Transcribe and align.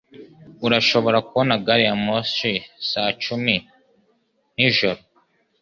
Urashobora 0.65 1.17
kubona 1.27 1.53
gari 1.65 1.83
ya 1.87 1.95
moshi 2.05 2.53
saa 2.89 3.09
icumi 3.13 3.55
nijoro? 4.55 4.99